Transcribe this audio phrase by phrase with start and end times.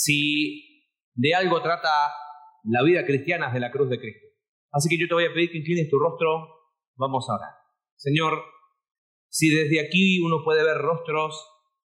[0.00, 1.90] si de algo trata
[2.64, 4.26] la vida cristiana es de la cruz de Cristo.
[4.72, 6.48] Así que yo te voy a pedir que inclines tu rostro,
[6.96, 7.50] vamos a orar.
[7.96, 8.42] Señor,
[9.28, 11.38] si desde aquí uno puede ver rostros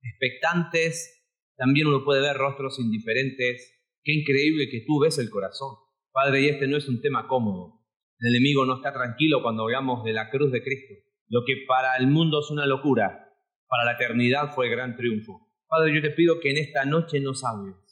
[0.01, 5.75] expectantes, también uno puede ver rostros indiferentes, qué increíble que tú ves el corazón.
[6.13, 7.81] Padre, y este no es un tema cómodo.
[8.19, 10.93] El enemigo no está tranquilo cuando hablamos de la cruz de Cristo.
[11.27, 13.33] Lo que para el mundo es una locura,
[13.67, 15.47] para la eternidad fue gran triunfo.
[15.67, 17.86] Padre, yo te pido que en esta noche nos hables.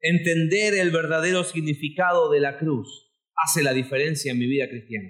[0.00, 5.08] Entender el verdadero significado de la cruz hace la diferencia en mi vida cristiana.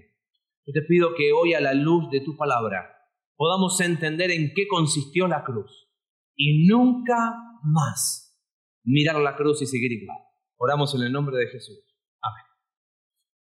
[0.66, 2.94] Yo te pido que hoy a la luz de tu palabra
[3.36, 5.90] podamos entender en qué consistió la cruz
[6.34, 8.38] y nunca más
[8.82, 10.18] mirar la cruz y seguir igual.
[10.56, 11.78] Oramos en el nombre de Jesús.
[12.22, 12.44] Amén.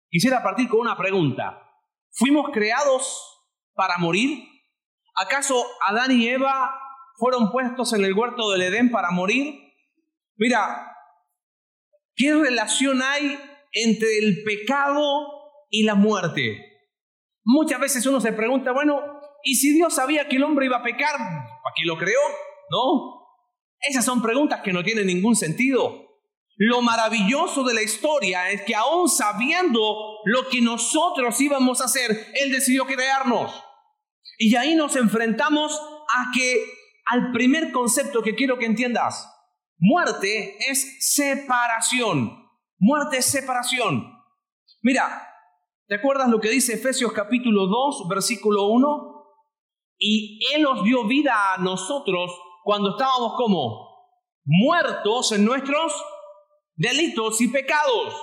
[0.09, 1.63] Quisiera partir con una pregunta.
[2.11, 3.23] ¿Fuimos creados
[3.75, 4.45] para morir?
[5.15, 6.75] ¿Acaso Adán y Eva
[7.17, 9.55] fueron puestos en el huerto del Edén para morir?
[10.37, 10.96] Mira,
[12.17, 13.39] ¿qué relación hay
[13.73, 15.03] entre el pecado
[15.71, 16.63] y la muerte?
[17.45, 19.01] Muchas veces uno se pregunta, bueno,
[19.45, 21.17] ¿y si Dios sabía que el hombre iba a pecar?
[21.17, 22.21] ¿Para qué lo creó?
[22.71, 23.17] ¿No?
[23.81, 26.07] Esas son preguntas que no tienen ningún sentido.
[26.57, 32.33] Lo maravilloso de la historia es que aún sabiendo lo que nosotros íbamos a hacer,
[32.35, 33.63] Él decidió crearnos.
[34.39, 36.65] Y ahí nos enfrentamos a que
[37.07, 39.31] al primer concepto que quiero que entiendas,
[39.79, 42.49] muerte es separación.
[42.79, 44.13] Muerte es separación.
[44.83, 45.29] Mira,
[45.87, 49.13] ¿te acuerdas lo que dice Efesios capítulo 2, versículo 1?
[49.99, 52.31] Y Él nos dio vida a nosotros
[52.65, 53.87] cuando estábamos como
[54.45, 55.93] muertos en nuestros
[56.75, 58.15] delitos y pecados.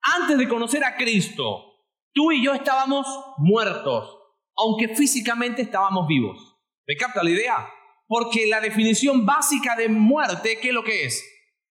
[0.00, 1.64] Antes de conocer a Cristo,
[2.12, 3.06] tú y yo estábamos
[3.38, 4.18] muertos
[4.56, 6.56] aunque físicamente estábamos vivos.
[6.86, 7.68] ¿Me capta la idea?
[8.14, 11.24] Porque la definición básica de muerte, ¿qué es lo que es?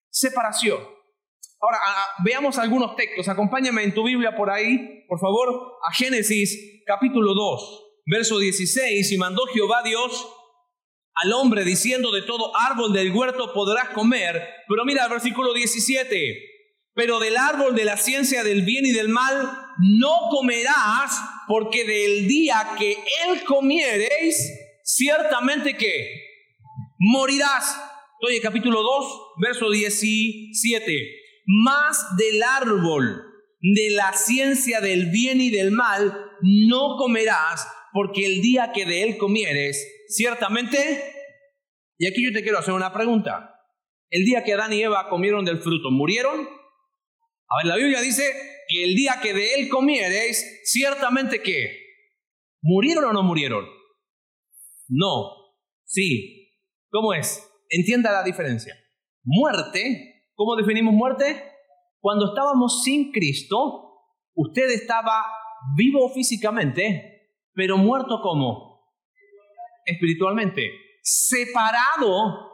[0.09, 0.79] Separación.
[1.59, 1.77] Ahora,
[2.25, 3.27] veamos algunos textos.
[3.27, 9.11] Acompáñame en tu Biblia por ahí, por favor, a Génesis capítulo 2, verso 16.
[9.11, 10.33] Y mandó Jehová Dios
[11.13, 14.43] al hombre diciendo, de todo árbol del huerto podrás comer.
[14.67, 16.47] Pero mira el versículo 17
[16.93, 19.49] pero del árbol de la ciencia del bien y del mal
[19.79, 24.51] no comerás, porque del día que él comiereis,
[24.83, 26.30] ciertamente que
[27.01, 27.81] morirás.
[28.21, 29.05] Oye, capítulo 2,
[29.41, 30.93] verso 17.
[31.47, 33.23] Más del árbol
[33.59, 39.03] de la ciencia del bien y del mal no comerás, porque el día que de
[39.03, 40.77] él comieres, ciertamente...
[41.97, 43.55] Y aquí yo te quiero hacer una pregunta.
[44.09, 46.39] El día que Adán y Eva comieron del fruto, ¿murieron?
[46.39, 48.23] A ver, la Biblia dice
[48.67, 51.77] que el día que de él comiereis, ciertamente que,
[52.61, 53.67] ¿murieron o no murieron?
[54.87, 55.31] No,
[55.85, 56.40] sí.
[56.91, 57.49] ¿Cómo es?
[57.69, 58.75] Entienda la diferencia.
[59.23, 61.41] Muerte, ¿cómo definimos muerte?
[62.01, 63.93] Cuando estábamos sin Cristo,
[64.35, 65.23] usted estaba
[65.77, 68.91] vivo físicamente, pero muerto como?
[69.85, 70.69] Espiritualmente,
[71.01, 72.51] separado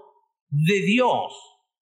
[0.50, 1.34] de Dios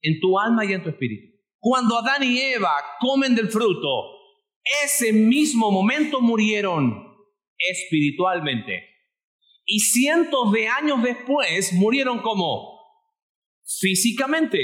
[0.02, 1.38] en tu alma y en tu espíritu.
[1.60, 4.06] Cuando Adán y Eva comen del fruto,
[4.84, 7.16] ese mismo momento murieron
[7.58, 8.90] espiritualmente.
[9.72, 12.80] Y cientos de años después murieron como
[13.80, 14.58] físicamente.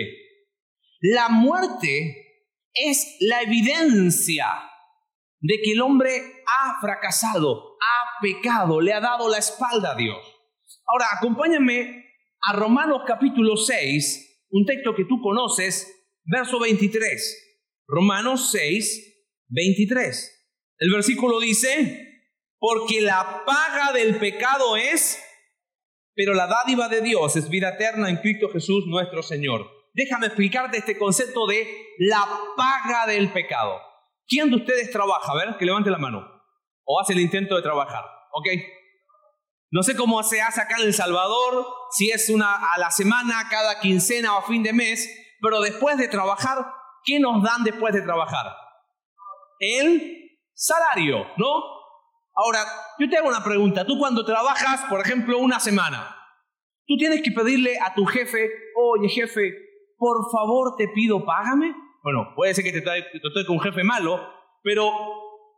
[1.00, 2.42] La muerte
[2.74, 4.48] es la evidencia
[5.42, 6.10] de que el hombre
[6.48, 10.18] ha fracasado, ha pecado, le ha dado la espalda a Dios.
[10.88, 12.04] Ahora, acompáñame
[12.42, 15.88] a Romanos capítulo 6, un texto que tú conoces,
[16.24, 17.62] verso 23.
[17.88, 20.48] Romanos 6, 23.
[20.80, 22.05] El versículo dice,
[22.60, 25.22] porque la paga del pecado es,
[26.16, 29.70] pero la dádiva de Dios es vida eterna en Cristo Jesús nuestro Señor.
[29.94, 31.68] Déjame explicarte este concepto de
[32.00, 32.28] la
[32.58, 33.80] paga del pecado.
[34.28, 35.32] ¿Quién de ustedes trabaja?
[35.32, 36.26] A ver, que levante la mano.
[36.84, 38.04] O hace el intento de trabajar.
[38.34, 38.48] ¿Ok?
[39.72, 43.48] No sé cómo se hace acá en El Salvador, si es una a la semana,
[43.50, 45.10] cada quincena o a fin de mes,
[45.42, 46.66] pero después de trabajar,
[47.04, 48.56] ¿qué nos dan después de trabajar?
[49.60, 51.75] El salario, ¿no?
[52.36, 52.60] Ahora,
[53.00, 53.86] yo te hago una pregunta.
[53.86, 56.16] Tú cuando trabajas, por ejemplo, una semana,
[56.86, 59.54] tú tienes que pedirle a tu jefe, oye jefe,
[59.98, 61.74] por favor te pido, págame.
[62.04, 64.22] Bueno, puede ser que te toque un jefe malo,
[64.62, 64.92] pero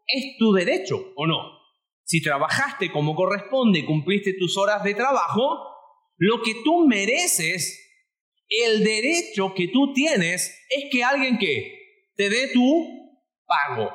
[0.06, 1.58] es tu derecho, ¿o no?
[2.04, 5.68] Si trabajaste como corresponde cumpliste tus horas de trabajo,
[6.18, 7.84] lo que tú mereces
[8.48, 12.86] el derecho que tú tienes es que alguien que te dé tu
[13.46, 13.92] pago.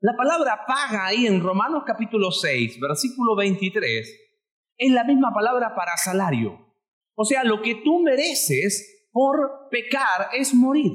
[0.00, 4.08] La palabra paga ahí en Romanos capítulo 6, versículo 23,
[4.76, 6.72] es la misma palabra para salario.
[7.16, 10.92] O sea, lo que tú mereces por pecar es morir.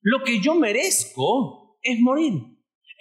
[0.00, 2.34] Lo que yo merezco es morir.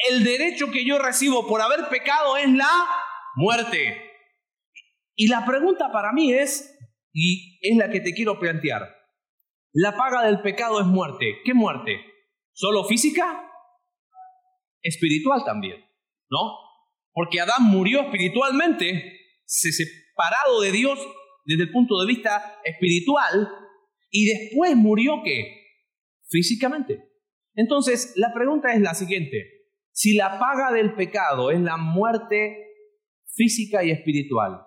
[0.10, 2.72] El derecho que yo recibo por haber pecado es la
[3.36, 4.02] muerte.
[5.16, 6.76] Y la pregunta para mí es,
[7.14, 8.96] y es la que te quiero plantear,
[9.74, 11.38] la paga del pecado es muerte.
[11.46, 12.00] ¿Qué muerte?
[12.52, 13.52] ¿Solo física?
[14.86, 15.84] Espiritual también,
[16.30, 16.60] ¿no?
[17.12, 21.00] Porque Adán murió espiritualmente, se separado de Dios
[21.44, 23.50] desde el punto de vista espiritual,
[24.12, 25.62] y después murió qué?
[26.30, 27.04] Físicamente.
[27.56, 29.72] Entonces, la pregunta es la siguiente.
[29.92, 32.58] Si la paga del pecado es la muerte
[33.34, 34.62] física y espiritual,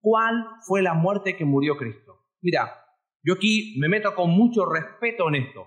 [0.00, 2.28] ¿cuál fue la muerte que murió Cristo?
[2.40, 2.70] Mira,
[3.24, 5.66] yo aquí me meto con mucho respeto en esto,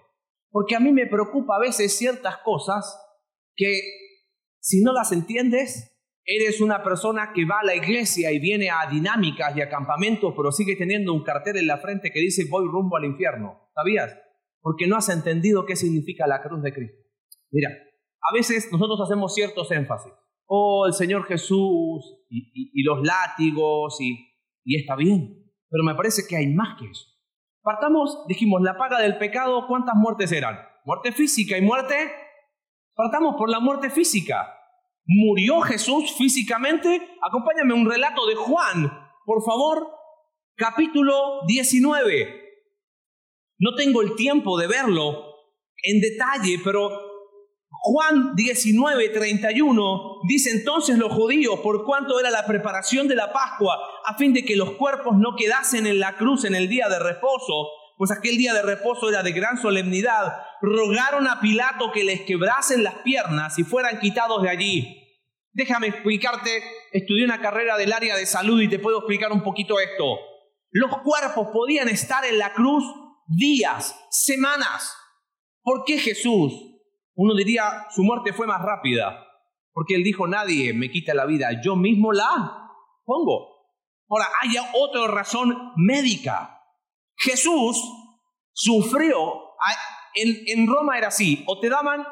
[0.50, 3.04] porque a mí me preocupa a veces ciertas cosas
[3.58, 3.82] que
[4.60, 8.90] si no las entiendes, eres una persona que va a la iglesia y viene a
[8.90, 12.68] dinámicas y a campamentos, pero sigue teniendo un cartel en la frente que dice voy
[12.68, 13.70] rumbo al infierno.
[13.74, 14.16] ¿Sabías?
[14.62, 16.98] Porque no has entendido qué significa la cruz de Cristo.
[17.50, 17.70] Mira,
[18.22, 20.12] a veces nosotros hacemos ciertos énfasis.
[20.46, 24.18] Oh, el Señor Jesús y, los látigos y,
[24.66, 25.46] y está bien.
[25.70, 27.06] Pero me parece que hay más que eso.
[27.62, 30.58] Partamos, dijimos, la paga del pecado, ¿cuántas muertes eran?
[30.86, 31.96] Muerte física y muerte.
[32.98, 34.52] Partamos por la muerte física.
[35.06, 37.00] ¿Murió Jesús físicamente?
[37.22, 38.92] Acompáñame un relato de Juan,
[39.24, 39.88] por favor,
[40.56, 42.44] capítulo 19.
[43.60, 45.26] No tengo el tiempo de verlo
[45.84, 46.90] en detalle, pero
[47.70, 53.78] Juan 19, 31 dice entonces los judíos, por cuanto era la preparación de la Pascua,
[54.06, 56.98] a fin de que los cuerpos no quedasen en la cruz en el día de
[56.98, 62.22] reposo, pues aquel día de reposo era de gran solemnidad, rogaron a Pilato que les
[62.22, 65.04] quebrasen las piernas y fueran quitados de allí.
[65.52, 69.80] Déjame explicarte, estudié una carrera del área de salud y te puedo explicar un poquito
[69.80, 70.18] esto.
[70.72, 72.84] Los cuerpos podían estar en la cruz
[73.28, 74.96] días, semanas.
[75.64, 76.54] ¿Por qué Jesús
[77.18, 79.26] uno diría, su muerte fue más rápida,
[79.74, 82.70] porque él dijo, nadie me quita la vida, yo mismo la
[83.04, 83.58] pongo.
[84.08, 86.62] Ahora, hay otra razón médica.
[87.16, 87.82] Jesús
[88.54, 89.18] sufrió,
[90.18, 92.04] en, Roma era así, o te daban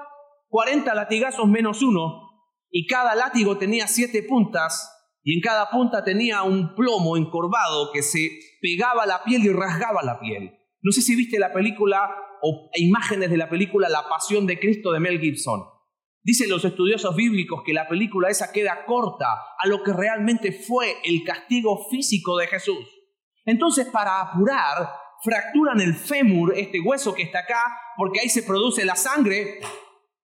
[0.49, 2.21] 40 latigazos menos uno,
[2.69, 4.91] y cada látigo tenía siete puntas,
[5.23, 8.29] y en cada punta tenía un plomo encorvado que se
[8.61, 10.57] pegaba a la piel y rasgaba la piel.
[10.81, 14.91] No sé si viste la película o imágenes de la película La Pasión de Cristo
[14.91, 15.63] de Mel Gibson.
[16.21, 20.95] Dicen los estudiosos bíblicos que la película esa queda corta a lo que realmente fue
[21.03, 22.85] el castigo físico de Jesús.
[23.45, 24.89] Entonces, para apurar,
[25.25, 27.61] fracturan el fémur, este hueso que está acá,
[27.97, 29.59] porque ahí se produce la sangre.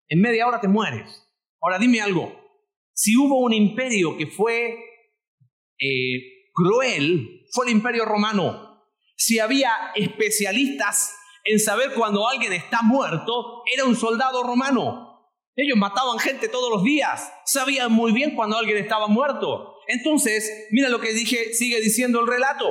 [0.08, 1.28] En media hora te mueres.
[1.62, 2.40] Ahora dime algo.
[2.94, 4.78] Si hubo un imperio que fue
[5.80, 8.72] eh, cruel, fue el imperio romano
[9.22, 15.30] si había especialistas en saber cuando alguien está muerto, era un soldado romano.
[15.56, 19.76] Ellos mataban gente todos los días, sabían muy bien cuando alguien estaba muerto.
[19.88, 22.66] Entonces, mira lo que dije, sigue diciendo el relato.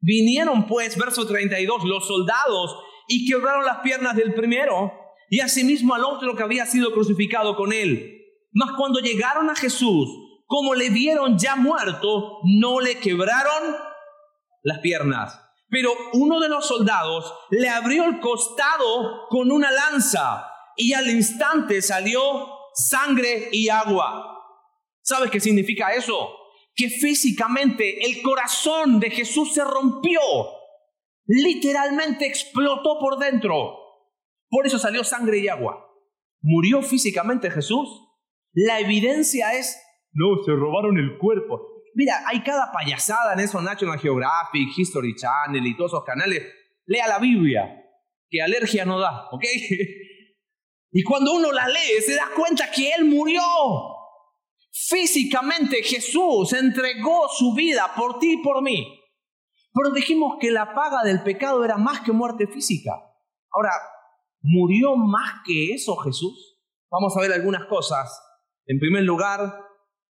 [0.00, 2.76] Vinieron pues, verso 32, los soldados
[3.08, 4.92] y quebraron las piernas del primero
[5.30, 8.14] y asimismo al otro que había sido crucificado con él.
[8.52, 10.08] Mas cuando llegaron a Jesús,
[10.46, 13.76] como le vieron ya muerto, no le quebraron
[14.62, 15.40] las piernas.
[15.68, 20.46] Pero uno de los soldados le abrió el costado con una lanza
[20.76, 24.38] y al instante salió sangre y agua.
[25.02, 26.37] ¿Sabes qué significa eso?
[26.78, 30.20] Que físicamente el corazón de Jesús se rompió.
[31.26, 33.78] Literalmente explotó por dentro.
[34.48, 35.84] Por eso salió sangre y agua.
[36.40, 37.88] ¿Murió físicamente Jesús?
[38.52, 39.76] La evidencia es,
[40.12, 41.60] no, se robaron el cuerpo.
[41.94, 46.46] Mira, hay cada payasada en eso, National Geographic, History Channel y todos esos canales.
[46.86, 47.84] Lea la Biblia,
[48.30, 49.44] que alergia no da, ¿ok?
[50.90, 53.42] Y cuando uno la lee, se da cuenta que Él murió.
[54.86, 58.86] Físicamente Jesús entregó su vida por ti y por mí.
[59.72, 62.92] Pero dijimos que la paga del pecado era más que muerte física.
[63.50, 63.72] Ahora,
[64.40, 66.60] ¿murió más que eso Jesús?
[66.90, 68.22] Vamos a ver algunas cosas.
[68.66, 69.40] En primer lugar,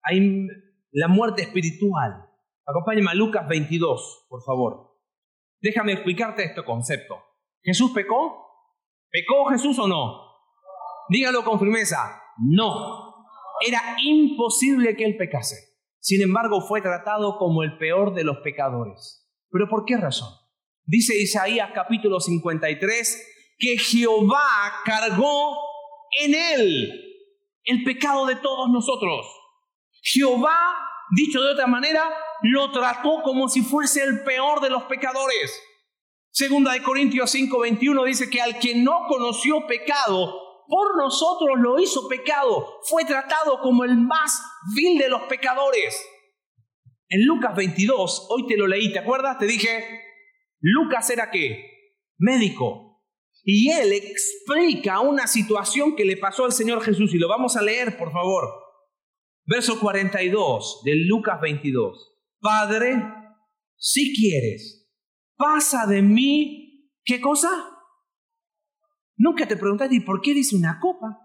[0.02, 0.48] hay
[0.92, 2.26] la muerte espiritual.
[2.66, 4.98] Acompáñame a Lucas 22, por favor.
[5.62, 7.16] Déjame explicarte este concepto.
[7.62, 8.46] ¿Jesús pecó?
[9.12, 10.22] ¿Pecó Jesús o no?
[11.10, 12.22] Dígalo con firmeza.
[12.38, 13.15] No.
[13.66, 15.56] Era imposible que él pecase.
[16.00, 19.28] Sin embargo, fue tratado como el peor de los pecadores.
[19.50, 20.30] ¿Pero por qué razón?
[20.84, 25.58] Dice Isaías capítulo 53 que Jehová cargó
[26.22, 27.02] en él
[27.64, 29.26] el pecado de todos nosotros.
[30.04, 30.58] Jehová,
[31.16, 32.08] dicho de otra manera,
[32.44, 35.60] lo trató como si fuese el peor de los pecadores.
[36.30, 42.08] Segunda de Corintios 5:21 dice que al que no conoció pecado, por nosotros lo hizo
[42.08, 44.42] pecado, fue tratado como el más
[44.76, 46.00] vil de los pecadores.
[47.10, 49.38] En Lucas 22, hoy te lo leí, ¿te acuerdas?
[49.38, 50.02] Te dije,
[50.60, 51.72] Lucas era qué?
[52.18, 53.04] Médico.
[53.44, 57.62] Y él explica una situación que le pasó al Señor Jesús y lo vamos a
[57.62, 58.46] leer, por favor.
[59.46, 62.18] Verso 42 de Lucas 22.
[62.40, 63.04] Padre,
[63.78, 64.90] si quieres,
[65.36, 67.50] pasa de mí, ¿qué cosa?
[69.18, 71.20] Nunca te preguntaste, ¿y por qué dice una copa?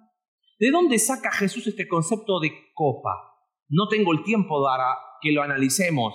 [0.59, 3.11] ¿De dónde saca Jesús este concepto de copa?
[3.69, 6.15] No tengo el tiempo para que lo analicemos.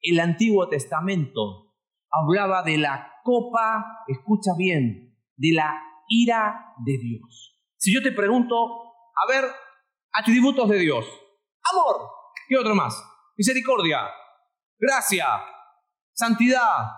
[0.00, 1.74] El Antiguo Testamento
[2.10, 7.60] hablaba de la copa, escucha bien, de la ira de Dios.
[7.76, 9.44] Si yo te pregunto, a ver,
[10.12, 11.06] atributos de Dios.
[11.72, 12.08] Amor.
[12.48, 13.02] ¿Qué otro más?
[13.36, 14.08] Misericordia.
[14.78, 15.26] Gracia.
[16.12, 16.90] Santidad.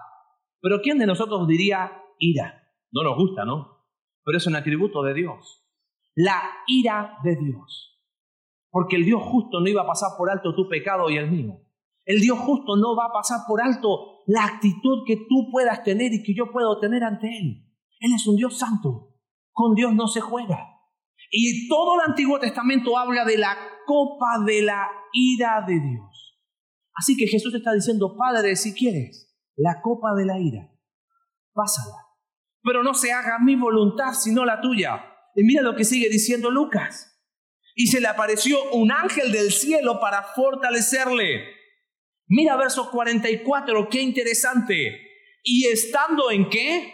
[0.61, 2.63] Pero ¿quién de nosotros diría ira?
[2.93, 3.76] No nos gusta, ¿no?
[4.27, 5.65] Pero es un atributo de Dios.
[6.17, 8.03] La ira de Dios.
[8.71, 11.63] Porque el Dios justo no iba a pasar por alto tu pecado y el mío.
[12.05, 16.13] El Dios justo no va a pasar por alto la actitud que tú puedas tener
[16.13, 17.73] y que yo puedo tener ante Él.
[18.01, 19.15] Él es un Dios santo.
[19.53, 20.59] Con Dios no se juega.
[21.31, 23.57] Y todo el Antiguo Testamento habla de la
[23.87, 26.41] copa de la ira de Dios.
[26.95, 30.73] Así que Jesús está diciendo, Padre, si quieres, la copa de la ira,
[31.53, 32.06] pásala
[32.67, 35.15] pero no se haga mi voluntad sino la tuya.
[35.37, 37.17] Y mira lo que sigue diciendo Lucas.
[37.77, 41.45] Y se le apareció un ángel del cielo para fortalecerle.
[42.27, 45.01] Mira verso 44, qué interesante.
[45.45, 46.93] ¿Y estando en qué?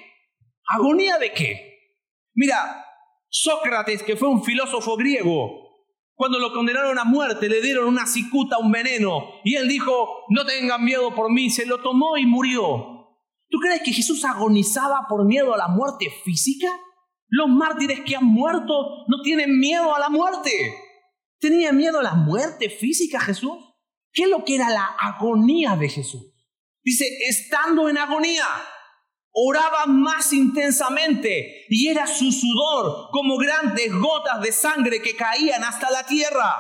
[0.67, 1.97] ¿Agonía de qué?
[2.35, 2.85] Mira,
[3.31, 5.62] Sócrates, que fue un filósofo griego,
[6.14, 10.45] cuando lo condenaron a muerte, le dieron una cicuta, un veneno, y él dijo, no
[10.45, 13.01] tengan miedo por mí, se lo tomó y murió.
[13.52, 16.68] ¿Tú crees que Jesús agonizaba por miedo a la muerte física?
[17.28, 20.75] Los mártires que han muerto no tienen miedo a la muerte.
[21.38, 23.59] ¿Tenía miedo a la muerte física Jesús?
[24.11, 26.32] ¿Qué es lo que era la agonía de Jesús?
[26.82, 28.47] Dice, estando en agonía,
[29.32, 35.90] oraba más intensamente y era su sudor como grandes gotas de sangre que caían hasta
[35.90, 36.56] la tierra.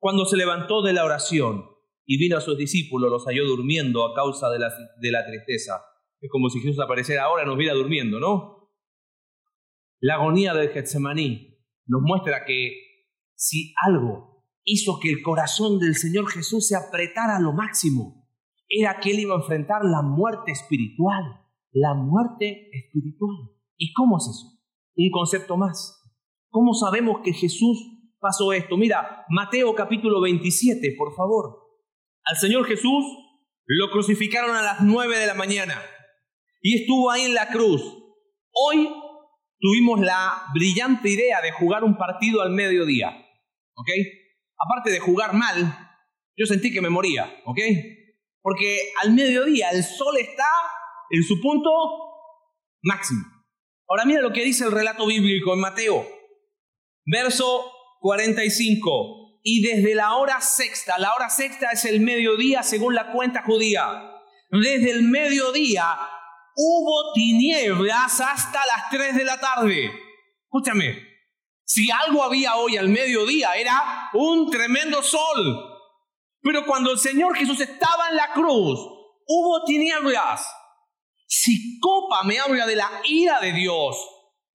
[0.00, 1.75] Cuando se levantó de la oración,
[2.06, 5.82] y vino a sus discípulos, los halló durmiendo a causa de la, de la tristeza.
[6.20, 8.70] Es como si Jesús apareciera ahora y nos viera durmiendo, ¿no?
[10.00, 12.70] La agonía del Getsemaní nos muestra que
[13.34, 18.28] si algo hizo que el corazón del Señor Jesús se apretara a lo máximo,
[18.68, 21.22] era que él iba a enfrentar la muerte espiritual,
[21.72, 23.36] la muerte espiritual.
[23.76, 24.60] ¿Y cómo es eso?
[24.96, 26.02] Un concepto más.
[26.50, 27.78] ¿Cómo sabemos que Jesús
[28.18, 28.76] pasó esto?
[28.76, 31.65] Mira, Mateo capítulo 27, por favor.
[32.26, 33.04] Al Señor Jesús
[33.66, 35.80] lo crucificaron a las nueve de la mañana
[36.60, 37.82] y estuvo ahí en la cruz.
[38.50, 38.88] Hoy
[39.60, 43.10] tuvimos la brillante idea de jugar un partido al mediodía.
[43.74, 43.88] ¿Ok?
[44.58, 45.56] Aparte de jugar mal,
[46.36, 47.32] yo sentí que me moría.
[47.44, 47.60] ¿Ok?
[48.42, 50.48] Porque al mediodía el sol está
[51.10, 51.70] en su punto
[52.82, 53.22] máximo.
[53.88, 56.04] Ahora mira lo que dice el relato bíblico en Mateo,
[57.04, 63.12] verso 45 y desde la hora sexta, la hora sexta es el mediodía según la
[63.12, 64.10] cuenta judía,
[64.50, 65.86] desde el mediodía
[66.56, 69.92] hubo tinieblas hasta las 3 de la tarde.
[70.46, 70.98] Escúchame,
[71.64, 75.78] si algo había hoy al mediodía era un tremendo sol.
[76.42, 78.80] Pero cuando el Señor Jesús estaba en la cruz,
[79.28, 80.44] hubo tinieblas.
[81.28, 83.96] Si copa me habla de la ira de Dios,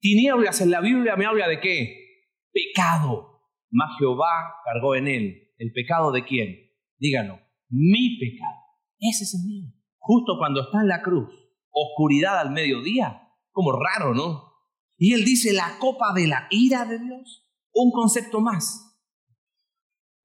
[0.01, 2.27] tinieblas en la Biblia me habla de qué?
[2.51, 3.30] Pecado.
[3.71, 6.55] Mas Jehová cargó en él el pecado de quién?
[6.99, 8.59] Díganos, mi pecado.
[8.99, 9.71] Ese es el mío.
[9.97, 11.29] Justo cuando está en la cruz,
[11.71, 14.51] oscuridad al mediodía, como raro, ¿no?
[14.97, 17.47] Y él dice la copa de la ira de Dios.
[17.73, 18.99] Un concepto más.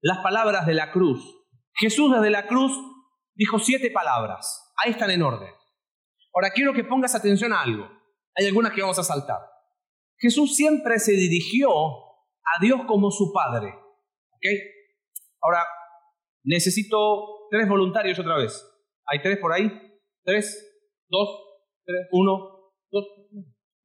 [0.01, 1.23] Las palabras de la cruz.
[1.73, 2.73] Jesús desde la cruz
[3.33, 4.73] dijo siete palabras.
[4.83, 5.49] Ahí están en orden.
[6.33, 7.89] Ahora quiero que pongas atención a algo.
[8.35, 9.39] Hay algunas que vamos a saltar.
[10.19, 11.69] Jesús siempre se dirigió
[12.55, 13.73] a Dios como su Padre.
[15.41, 15.63] Ahora,
[16.43, 18.65] necesito tres voluntarios otra vez.
[19.05, 19.71] ¿Hay tres por ahí?
[20.23, 20.81] ¿Tres?
[21.09, 21.29] ¿Dos?
[21.85, 22.07] ¿Tres?
[22.11, 22.73] ¿Uno?
[22.91, 23.05] ¿Dos?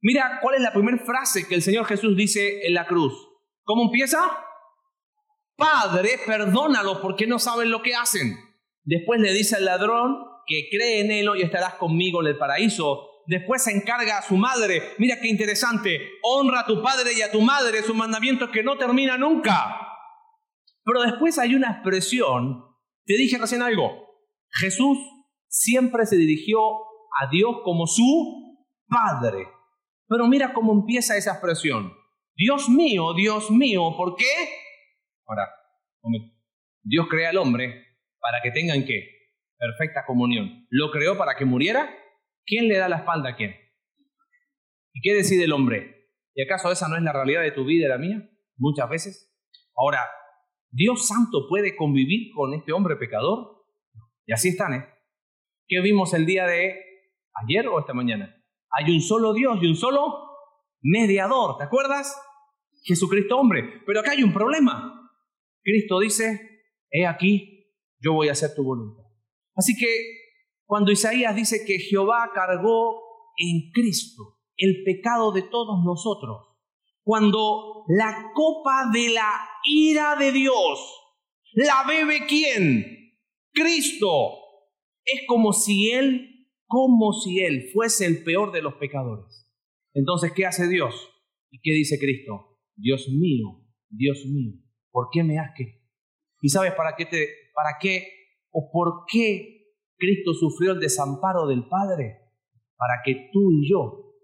[0.01, 3.13] Mira cuál es la primera frase que el Señor Jesús dice en la cruz.
[3.65, 4.19] ¿Cómo empieza?
[5.57, 8.37] Padre, perdónalos porque no saben lo que hacen.
[8.83, 10.17] Después le dice al ladrón
[10.47, 14.37] que cree en él y estarás conmigo en el paraíso después se encarga a su
[14.37, 14.95] madre.
[14.99, 16.01] Mira qué interesante.
[16.23, 19.79] Honra a tu padre y a tu madre, es un mandamiento que no termina nunca.
[20.85, 22.65] Pero después hay una expresión.
[23.05, 24.09] Te dije recién algo.
[24.61, 24.99] Jesús
[25.49, 26.59] siempre se dirigió
[27.21, 29.49] a Dios como su Padre.
[30.09, 31.93] Pero mira cómo empieza esa expresión.
[32.35, 34.25] Dios mío, Dios mío, ¿por qué?
[35.27, 35.49] Ahora,
[36.83, 39.09] Dios crea al hombre para que tengan qué?
[39.57, 40.67] Perfecta comunión.
[40.71, 41.89] ¿Lo creó para que muriera?
[42.45, 43.55] ¿Quién le da la espalda a quién?
[44.93, 46.09] ¿Y qué decide el hombre?
[46.35, 48.31] ¿Y acaso esa no es la realidad de tu vida y la mía?
[48.57, 49.35] Muchas veces.
[49.75, 50.01] Ahora,
[50.71, 53.63] ¿Dios santo puede convivir con este hombre pecador?
[54.27, 54.87] Y así están, ¿eh?
[55.69, 56.81] ¿Qué vimos el día de
[57.45, 58.35] ayer o esta mañana?
[58.71, 60.31] Hay un solo Dios y un solo
[60.81, 62.19] mediador, ¿te acuerdas?
[62.85, 63.83] Jesucristo hombre.
[63.87, 65.11] Pero acá hay un problema.
[65.63, 67.71] Cristo dice, he aquí,
[68.01, 69.05] yo voy a hacer tu voluntad.
[69.55, 69.87] Así que
[70.73, 73.03] cuando Isaías dice que Jehová cargó
[73.37, 76.47] en Cristo el pecado de todos nosotros,
[77.03, 80.99] cuando la copa de la ira de Dios
[81.53, 83.19] la bebe quién?
[83.53, 84.39] Cristo.
[85.05, 89.47] Es como si Él, como si Él fuese el peor de los pecadores.
[89.93, 90.95] Entonces, ¿qué hace Dios?
[91.51, 92.59] ¿Y qué dice Cristo?
[92.77, 93.61] Dios mío,
[93.91, 94.55] Dios mío,
[94.91, 95.83] ¿por qué me has que?
[96.41, 98.09] ¿Y sabes para qué te, para qué
[98.53, 99.62] o por qué
[100.03, 102.19] Cristo sufrió el desamparo del Padre?
[102.77, 104.17] Para que tú y yo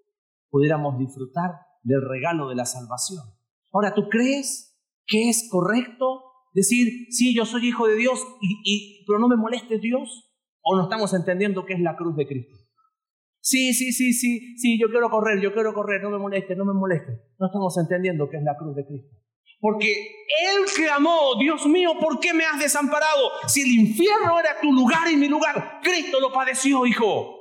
[0.51, 1.53] pudiéramos disfrutar
[1.85, 3.23] del regalo de la salvación.
[3.73, 9.21] Ahora, ¿tú crees que es correcto decir, sí, yo soy hijo de Dios, y, pero
[9.21, 10.35] no me moleste Dios?
[10.63, 12.57] ¿O no estamos entendiendo qué es la cruz de Cristo?
[13.41, 16.65] Sí, sí, sí, sí, sí, yo quiero correr, yo quiero correr, no me moleste, no
[16.65, 17.13] me moleste.
[17.39, 19.17] No estamos entendiendo qué es la cruz de Cristo.
[19.61, 23.31] Porque Él clamó, Dios mío, ¿por qué me has desamparado?
[23.47, 27.35] Si el infierno era tu lugar y mi lugar, Cristo lo padeció, hijo.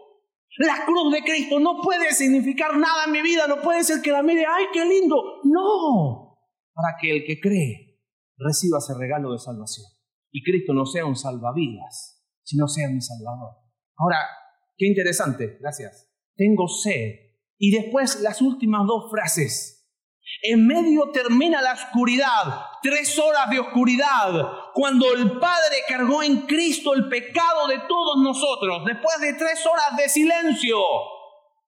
[0.58, 4.12] La cruz de Cristo no puede significar nada en mi vida, no puede ser que
[4.12, 5.16] la mire, ay, qué lindo.
[5.44, 6.40] No,
[6.74, 8.00] para que el que cree
[8.38, 9.86] reciba ese regalo de salvación.
[10.32, 13.52] Y Cristo no sea un salvavidas, sino sea mi salvador.
[13.98, 14.18] Ahora,
[14.78, 16.08] Qué interesante, gracias.
[16.36, 17.16] Tengo sed.
[17.58, 19.77] Y después las últimas dos frases.
[20.42, 24.32] En medio termina la oscuridad, tres horas de oscuridad,
[24.74, 29.98] cuando el Padre cargó en Cristo el pecado de todos nosotros, después de tres horas
[29.98, 30.78] de silencio.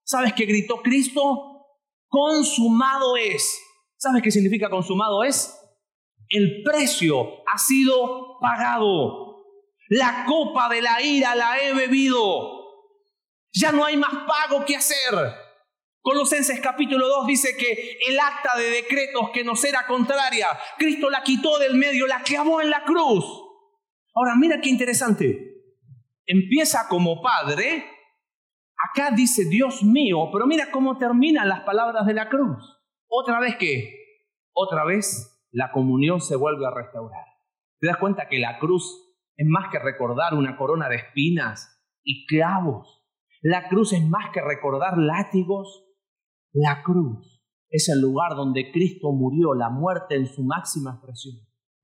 [0.04, 1.66] ¿Sabes qué gritó Cristo?
[2.08, 3.60] Consumado es.
[3.98, 5.56] ¿Sabes qué significa consumado es?
[6.30, 9.44] El precio ha sido pagado.
[9.90, 12.60] La copa de la ira la he bebido.
[13.52, 15.49] Ya no hay más pago que hacer.
[16.02, 21.24] Colosenses capítulo 2 dice que el acta de decretos que nos era contraria, Cristo la
[21.24, 23.26] quitó del medio, la clavó en la cruz.
[24.14, 25.56] Ahora mira qué interesante.
[26.26, 27.86] Empieza como padre,
[28.92, 32.64] acá dice Dios mío, pero mira cómo terminan las palabras de la cruz.
[33.08, 33.94] Otra vez que,
[34.54, 37.26] otra vez la comunión se vuelve a restaurar.
[37.80, 38.84] ¿Te das cuenta que la cruz
[39.36, 43.04] es más que recordar una corona de espinas y clavos?
[43.42, 45.86] La cruz es más que recordar látigos.
[46.54, 51.36] La cruz es el lugar donde Cristo murió, la muerte en su máxima expresión.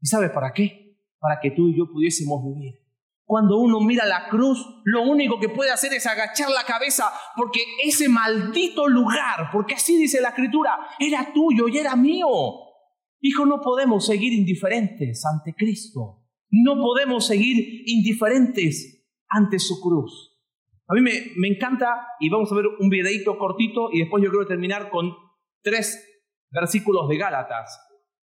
[0.01, 0.97] ¿Y sabes para qué?
[1.19, 2.85] Para que tú y yo pudiésemos vivir.
[3.25, 7.59] Cuando uno mira la cruz, lo único que puede hacer es agachar la cabeza porque
[7.83, 12.27] ese maldito lugar, porque así dice la escritura, era tuyo y era mío.
[13.21, 16.23] Hijo, no podemos seguir indiferentes ante Cristo.
[16.51, 20.34] No podemos seguir indiferentes ante su cruz.
[20.87, 24.45] A mí me, encanta, y vamos a ver un videito cortito, y después yo quiero
[24.45, 25.15] terminar con
[25.63, 27.79] tres versículos de Gálatas,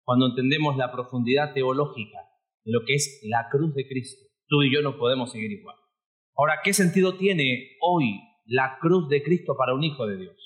[0.04, 2.18] cuando entendemos la profundidad teológica
[2.64, 4.26] de lo que es la cruz de Cristo.
[4.46, 5.76] Tú y yo no podemos seguir igual.
[6.36, 10.36] Ahora, ¿qué sentido tiene hoy la cruz de Cristo para un hijo de Dios?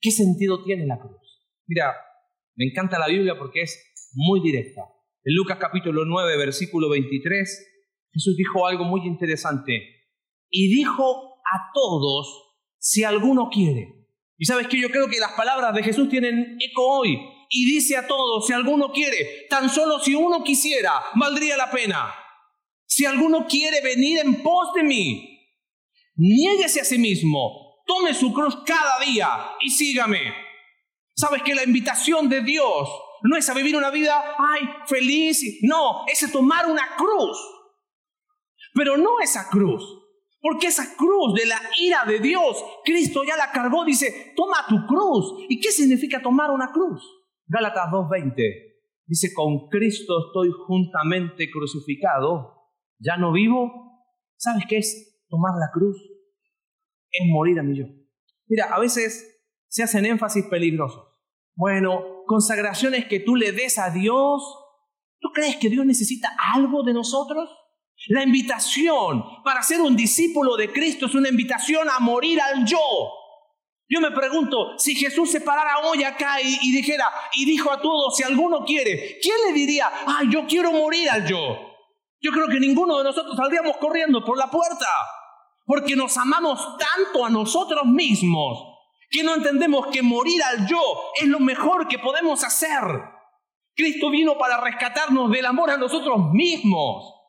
[0.00, 1.20] ¿Qué sentido tiene la cruz?
[1.66, 1.94] Mira,
[2.56, 4.82] me encanta la Biblia porque es muy directa.
[5.22, 10.06] En Lucas capítulo 9, versículo 23, Jesús dijo algo muy interesante.
[10.48, 14.00] Y dijo a todos si alguno quiere.
[14.38, 17.18] Y sabes que yo creo que las palabras de Jesús tienen eco hoy.
[17.50, 22.14] Y dice a todos, si alguno quiere, tan solo si uno quisiera, valdría la pena.
[22.86, 25.46] Si alguno quiere venir en pos de mí,
[26.14, 29.28] niéguese a sí mismo, tome su cruz cada día
[29.60, 30.32] y sígame.
[31.14, 32.88] Sabes que la invitación de Dios
[33.22, 37.36] no es a vivir una vida, ay, feliz, no, es a tomar una cruz.
[38.72, 39.99] Pero no esa cruz
[40.40, 44.86] porque esa cruz de la ira de Dios, Cristo ya la cargó, dice, toma tu
[44.86, 45.44] cruz.
[45.48, 47.02] ¿Y qué significa tomar una cruz?
[47.46, 48.70] Gálatas 2.20
[49.10, 54.06] dice, con Cristo estoy juntamente crucificado, ya no vivo.
[54.36, 55.96] ¿Sabes qué es tomar la cruz?
[57.10, 57.86] Es morir a mí yo.
[58.46, 61.04] Mira, a veces se hacen énfasis peligrosos.
[61.56, 64.42] Bueno, consagraciones que tú le des a Dios.
[65.18, 67.50] ¿Tú crees que Dios necesita algo de nosotros?
[68.08, 72.78] La invitación para ser un discípulo de Cristo es una invitación a morir al yo.
[73.88, 78.16] Yo me pregunto, si Jesús se parara hoy acá y, dijera, y dijo a todos,
[78.16, 81.40] si alguno quiere, ¿quién le diría, ah, yo quiero morir al yo?
[82.22, 84.86] Yo creo que ninguno de nosotros saldríamos corriendo por la puerta,
[85.66, 88.64] porque nos amamos tanto a nosotros mismos,
[89.10, 90.80] que no entendemos que morir al yo
[91.20, 92.80] es lo mejor que podemos hacer.
[93.74, 97.19] Cristo vino para rescatarnos del amor a nosotros mismos.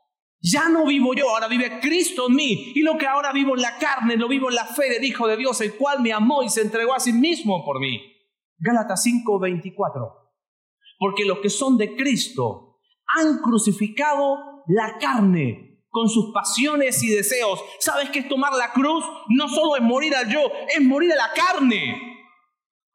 [0.41, 2.73] Ya no vivo yo, ahora vive Cristo en mí.
[2.75, 5.27] Y lo que ahora vivo en la carne, lo vivo en la fe del Hijo
[5.27, 8.01] de Dios, el cual me amó y se entregó a sí mismo por mí.
[8.57, 10.17] Gálatas 5:24.
[10.97, 12.79] Porque los que son de Cristo
[13.17, 17.63] han crucificado la carne con sus pasiones y deseos.
[17.79, 19.03] ¿Sabes qué es tomar la cruz?
[19.29, 20.39] No solo es morir al yo,
[20.73, 22.17] es morir a la carne.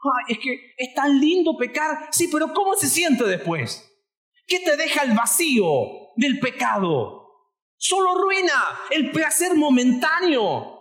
[0.00, 2.08] Ay, es que es tan lindo pecar.
[2.10, 3.92] Sí, pero ¿cómo se siente después?
[4.46, 5.68] ¿Qué te deja el vacío
[6.16, 7.25] del pecado?
[7.88, 8.52] Solo ruina
[8.90, 10.80] el placer momentáneo.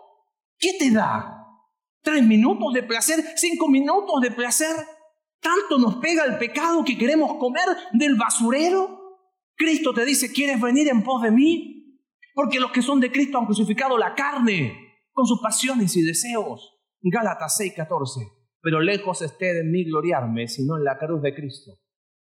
[0.58, 1.38] ¿Qué te da?
[2.02, 3.24] ¿Tres minutos de placer?
[3.36, 4.76] ¿Cinco minutos de placer?
[5.40, 9.20] ¿Tanto nos pega el pecado que queremos comer del basurero?
[9.56, 12.02] Cristo te dice, ¿quieres venir en pos de mí?
[12.34, 14.76] Porque los que son de Cristo han crucificado la carne
[15.12, 16.76] con sus pasiones y deseos.
[17.04, 18.32] Gálatas 6:14.
[18.62, 21.74] Pero lejos esté de mí gloriarme, sino en la cruz de Cristo,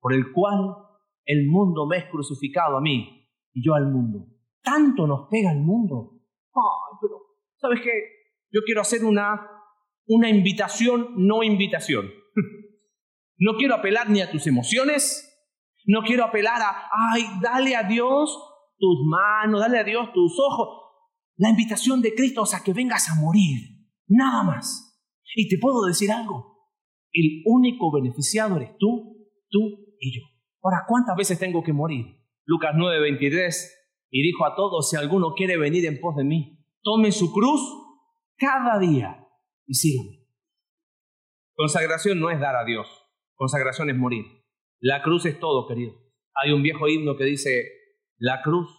[0.02, 0.76] por el cual
[1.24, 4.33] el mundo me es crucificado a mí y yo al mundo
[4.64, 6.22] tanto nos pega el mundo.
[6.54, 7.22] Ay, pero,
[7.58, 7.92] ¿sabes qué?
[8.52, 9.48] Yo quiero hacer una,
[10.08, 12.10] una invitación, no invitación.
[13.38, 15.30] no quiero apelar ni a tus emociones,
[15.86, 18.38] no quiero apelar a, ay, dale a Dios
[18.78, 20.82] tus manos, dale a Dios tus ojos.
[21.36, 23.60] La invitación de Cristo es a que vengas a morir,
[24.08, 25.02] nada más.
[25.36, 26.70] Y te puedo decir algo,
[27.12, 30.22] el único beneficiado eres tú, tú y yo.
[30.62, 32.06] Ahora, ¿cuántas veces tengo que morir?
[32.46, 33.83] Lucas 9, 23
[34.16, 37.60] y dijo a todos, si alguno quiere venir en pos de mí, tome su cruz
[38.38, 39.28] cada día
[39.66, 40.28] y sígame.
[41.56, 42.88] Consagración no es dar a Dios,
[43.34, 44.24] consagración es morir.
[44.80, 45.94] La cruz es todo, querido.
[46.36, 47.72] Hay un viejo himno que dice,
[48.18, 48.70] la cruz,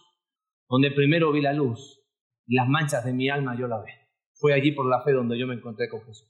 [0.69, 2.01] donde primero vi la luz,
[2.47, 3.91] y las manchas de mi alma yo la ve.
[4.35, 6.29] Fue allí por la fe donde yo me encontré con Jesús.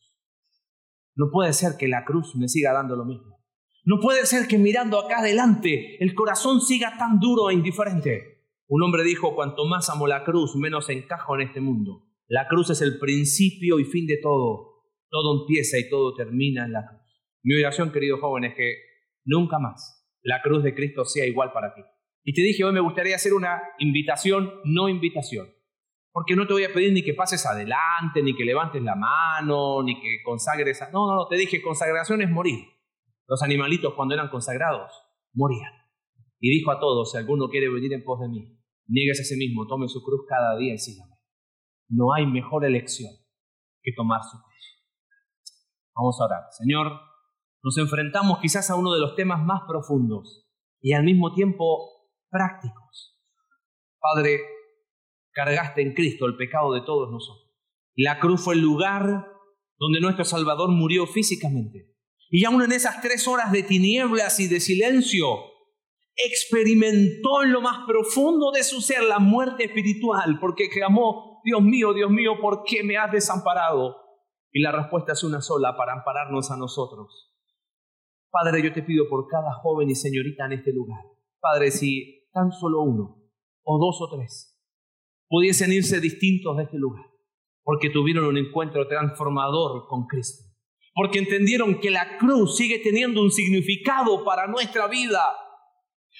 [1.15, 3.39] No puede ser que la cruz me siga dando lo mismo.
[3.84, 8.35] No puede ser que mirando acá adelante el corazón siga tan duro e indiferente.
[8.67, 12.08] Un hombre dijo, cuanto más amo la cruz, menos encajo en este mundo.
[12.28, 14.84] La cruz es el principio y fin de todo.
[15.10, 17.01] Todo empieza y todo termina en la cruz.
[17.43, 18.73] Mi oración, querido joven, es que
[19.23, 21.82] nunca más la cruz de Cristo sea igual para ti.
[22.23, 25.47] Y te dije, hoy me gustaría hacer una invitación, no invitación.
[26.12, 29.84] Porque no te voy a pedir ni que pases adelante, ni que levantes la mano,
[29.84, 30.82] ni que consagres.
[30.82, 30.89] A...
[30.89, 32.65] No, no, no, te dije, consagración es morir.
[33.28, 34.91] Los animalitos cuando eran consagrados,
[35.34, 35.71] morían.
[36.46, 38.56] Y dijo a todos, si alguno quiere venir en pos de mí,
[38.86, 41.16] niegues a sí mismo, tome su cruz cada día y sígame.
[41.90, 43.10] No hay mejor elección
[43.82, 44.86] que tomar su cruz.
[45.96, 46.44] Vamos a orar.
[46.52, 47.02] Señor,
[47.64, 50.48] nos enfrentamos quizás a uno de los temas más profundos
[50.82, 53.20] y al mismo tiempo prácticos.
[54.00, 54.40] Padre,
[55.32, 57.56] cargaste en Cristo el pecado de todos nosotros.
[57.96, 59.26] La cruz fue el lugar
[59.80, 61.96] donde nuestro Salvador murió físicamente.
[62.30, 65.55] Y aún en esas tres horas de tinieblas y de silencio,
[66.15, 71.93] experimentó en lo más profundo de su ser la muerte espiritual, porque clamó, Dios mío,
[71.93, 73.97] Dios mío, ¿por qué me has desamparado?
[74.51, 77.34] Y la respuesta es una sola, para ampararnos a nosotros.
[78.32, 80.99] Padre, yo te pido por cada joven y señorita en este lugar.
[81.39, 83.21] Padre, si tan solo uno,
[83.63, 84.60] o dos o tres,
[85.28, 87.06] pudiesen irse distintos de este lugar,
[87.63, 90.43] porque tuvieron un encuentro transformador con Cristo,
[90.93, 95.21] porque entendieron que la cruz sigue teniendo un significado para nuestra vida,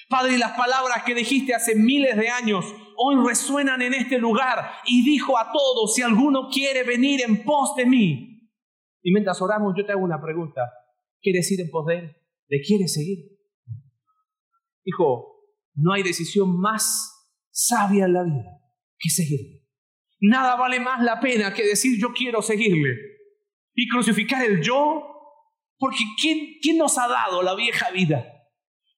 [0.08, 2.64] Padre, las palabras que dijiste hace miles de años
[2.96, 7.74] hoy resuenan en este lugar y dijo a todos, si alguno quiere venir en pos
[7.76, 8.50] de mí.
[9.02, 10.62] Y mientras oramos, yo te hago una pregunta.
[11.20, 12.16] ¿Quieres ir en pos de él?
[12.48, 13.18] ¿Le quieres seguir?
[14.84, 15.36] Hijo,
[15.74, 17.12] no hay decisión más
[17.50, 18.60] sabia en la vida
[18.98, 19.66] que seguirle.
[20.20, 22.94] Nada vale más la pena que decir yo quiero seguirle
[23.74, 25.02] y crucificar el yo,
[25.78, 28.35] porque ¿quién, quién nos ha dado la vieja vida?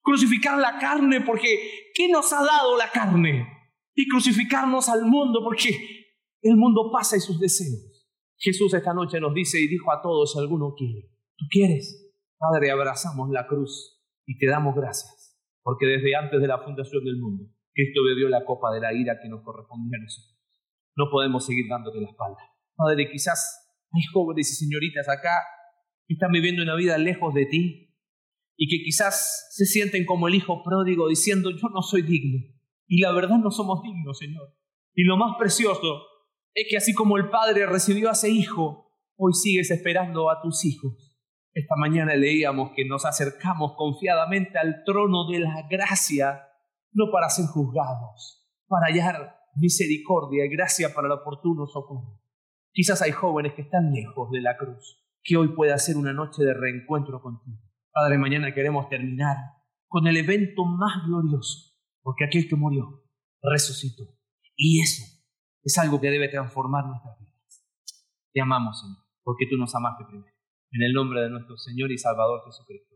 [0.09, 3.47] Crucificar la carne porque ¿qué nos ha dado la carne?
[3.93, 5.69] Y crucificarnos al mundo porque
[6.41, 8.07] el mundo pasa y sus deseos.
[8.35, 12.11] Jesús esta noche nos dice y dijo a todos, si alguno quiere, ¿tú quieres?
[12.39, 17.17] Padre, abrazamos la cruz y te damos gracias, porque desde antes de la fundación del
[17.17, 20.39] mundo, Cristo bebió la copa de la ira que nos correspondía a nosotros.
[20.95, 22.39] No podemos seguir dándote la espalda.
[22.75, 25.35] Padre, quizás hay jóvenes y señoritas acá
[26.07, 27.88] que están viviendo una vida lejos de ti,
[28.61, 32.45] y que quizás se sienten como el hijo pródigo diciendo, yo no soy digno,
[32.87, 34.53] Y la verdad no somos dignos, Señor.
[34.93, 36.01] Y lo más precioso
[36.53, 40.65] es que así como el Padre recibió a ese Hijo, hoy sigues esperando a tus
[40.65, 41.17] hijos.
[41.53, 46.41] Esta mañana leíamos que nos acercamos confiadamente al trono de la gracia,
[46.91, 52.19] no para ser juzgados, para hallar misericordia y gracia para el oportuno socorro.
[52.73, 56.43] Quizás hay jóvenes que están lejos de la cruz, que hoy pueda ser una noche
[56.43, 57.68] de reencuentro contigo.
[57.91, 59.37] Padre, mañana queremos terminar
[59.87, 63.03] con el evento más glorioso, porque aquel que murió
[63.41, 64.03] resucitó.
[64.55, 65.03] Y eso
[65.63, 67.65] es algo que debe transformar nuestras vidas.
[68.31, 70.33] Te amamos, Señor, porque tú nos amaste primero.
[70.71, 72.88] En el nombre de nuestro Señor y Salvador Jesucristo.